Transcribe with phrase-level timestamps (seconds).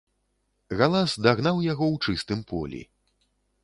[0.79, 2.81] Галас дагнаў яго ў чыстым полі.